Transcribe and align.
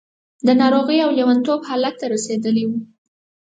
د 0.45 0.47
ناروغۍ 0.61 0.97
او 1.05 1.09
لېونتوب 1.17 1.59
حالت 1.69 1.95
ته 1.99 2.05
رسېدلې 2.13 2.63
وه. 2.69 2.79